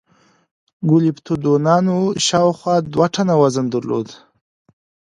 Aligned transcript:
ګلیپتودونانو 0.89 1.97
شاوخوا 2.25 2.75
دوه 2.93 3.07
ټنه 3.15 3.33
وزن 3.41 3.65
درلود. 3.73 4.07